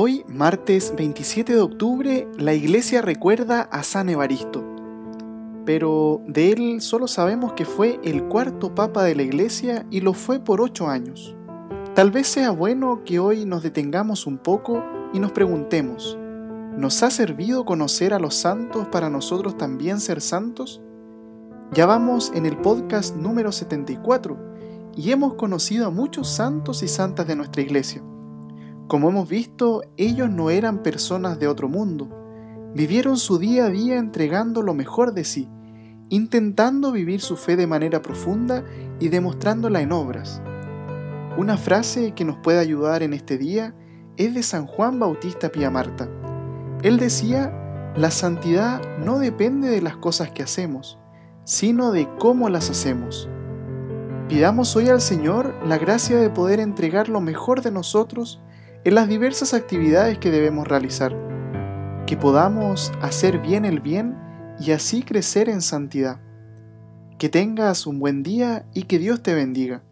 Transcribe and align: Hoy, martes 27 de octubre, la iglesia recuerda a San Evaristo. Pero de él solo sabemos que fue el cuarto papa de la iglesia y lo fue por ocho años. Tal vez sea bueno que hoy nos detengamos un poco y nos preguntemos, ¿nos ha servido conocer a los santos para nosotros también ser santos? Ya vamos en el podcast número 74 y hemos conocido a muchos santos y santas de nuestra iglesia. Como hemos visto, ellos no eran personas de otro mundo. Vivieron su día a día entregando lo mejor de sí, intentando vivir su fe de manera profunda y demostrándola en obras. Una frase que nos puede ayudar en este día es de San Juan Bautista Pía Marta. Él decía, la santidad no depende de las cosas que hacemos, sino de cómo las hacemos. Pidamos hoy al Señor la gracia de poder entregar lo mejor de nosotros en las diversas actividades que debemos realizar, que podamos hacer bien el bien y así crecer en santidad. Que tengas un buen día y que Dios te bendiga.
Hoy, 0.00 0.24
martes 0.28 0.94
27 0.96 1.54
de 1.54 1.60
octubre, 1.60 2.28
la 2.38 2.54
iglesia 2.54 3.02
recuerda 3.02 3.62
a 3.62 3.82
San 3.82 4.08
Evaristo. 4.08 4.64
Pero 5.66 6.22
de 6.28 6.52
él 6.52 6.80
solo 6.82 7.08
sabemos 7.08 7.54
que 7.54 7.64
fue 7.64 7.98
el 8.04 8.22
cuarto 8.28 8.76
papa 8.76 9.02
de 9.02 9.16
la 9.16 9.22
iglesia 9.22 9.86
y 9.90 10.00
lo 10.00 10.12
fue 10.12 10.38
por 10.38 10.60
ocho 10.60 10.86
años. 10.86 11.34
Tal 11.96 12.12
vez 12.12 12.28
sea 12.28 12.52
bueno 12.52 13.02
que 13.04 13.18
hoy 13.18 13.44
nos 13.44 13.64
detengamos 13.64 14.28
un 14.28 14.38
poco 14.38 14.84
y 15.12 15.18
nos 15.18 15.32
preguntemos, 15.32 16.16
¿nos 16.76 17.02
ha 17.02 17.10
servido 17.10 17.64
conocer 17.64 18.14
a 18.14 18.20
los 18.20 18.36
santos 18.36 18.86
para 18.86 19.10
nosotros 19.10 19.58
también 19.58 19.98
ser 19.98 20.20
santos? 20.20 20.80
Ya 21.72 21.86
vamos 21.86 22.30
en 22.36 22.46
el 22.46 22.56
podcast 22.56 23.16
número 23.16 23.50
74 23.50 24.38
y 24.96 25.10
hemos 25.10 25.34
conocido 25.34 25.88
a 25.88 25.90
muchos 25.90 26.28
santos 26.28 26.84
y 26.84 26.88
santas 26.88 27.26
de 27.26 27.34
nuestra 27.34 27.62
iglesia. 27.62 28.00
Como 28.88 29.10
hemos 29.10 29.28
visto, 29.28 29.82
ellos 29.98 30.30
no 30.30 30.48
eran 30.48 30.82
personas 30.82 31.38
de 31.38 31.46
otro 31.46 31.68
mundo. 31.68 32.08
Vivieron 32.74 33.18
su 33.18 33.38
día 33.38 33.66
a 33.66 33.68
día 33.68 33.98
entregando 33.98 34.62
lo 34.62 34.72
mejor 34.72 35.12
de 35.12 35.24
sí, 35.24 35.46
intentando 36.08 36.90
vivir 36.90 37.20
su 37.20 37.36
fe 37.36 37.56
de 37.56 37.66
manera 37.66 38.00
profunda 38.00 38.64
y 38.98 39.08
demostrándola 39.08 39.82
en 39.82 39.92
obras. 39.92 40.40
Una 41.36 41.58
frase 41.58 42.12
que 42.12 42.24
nos 42.24 42.38
puede 42.38 42.60
ayudar 42.60 43.02
en 43.02 43.12
este 43.12 43.36
día 43.36 43.74
es 44.16 44.32
de 44.32 44.42
San 44.42 44.66
Juan 44.66 44.98
Bautista 44.98 45.50
Pía 45.50 45.68
Marta. 45.68 46.08
Él 46.82 46.96
decía, 46.96 47.92
la 47.94 48.10
santidad 48.10 48.80
no 48.98 49.18
depende 49.18 49.68
de 49.68 49.82
las 49.82 49.98
cosas 49.98 50.30
que 50.30 50.42
hacemos, 50.42 50.98
sino 51.44 51.92
de 51.92 52.08
cómo 52.18 52.48
las 52.48 52.70
hacemos. 52.70 53.28
Pidamos 54.30 54.74
hoy 54.76 54.88
al 54.88 55.02
Señor 55.02 55.54
la 55.66 55.76
gracia 55.76 56.16
de 56.16 56.30
poder 56.30 56.58
entregar 56.58 57.10
lo 57.10 57.20
mejor 57.20 57.60
de 57.60 57.70
nosotros 57.70 58.40
en 58.84 58.94
las 58.94 59.08
diversas 59.08 59.54
actividades 59.54 60.18
que 60.18 60.30
debemos 60.30 60.66
realizar, 60.68 61.14
que 62.06 62.16
podamos 62.16 62.92
hacer 63.02 63.38
bien 63.38 63.64
el 63.64 63.80
bien 63.80 64.16
y 64.60 64.72
así 64.72 65.02
crecer 65.02 65.48
en 65.48 65.62
santidad. 65.62 66.20
Que 67.18 67.28
tengas 67.28 67.86
un 67.86 67.98
buen 67.98 68.22
día 68.22 68.64
y 68.74 68.84
que 68.84 68.98
Dios 68.98 69.22
te 69.22 69.34
bendiga. 69.34 69.82